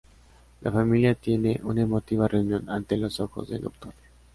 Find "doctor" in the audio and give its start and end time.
3.61-3.93